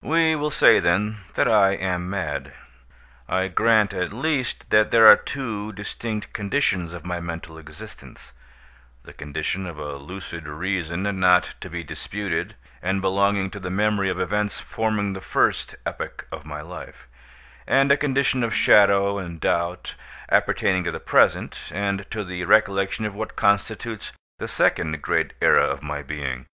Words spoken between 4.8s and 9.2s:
there are two distinct conditions of my mental existence—the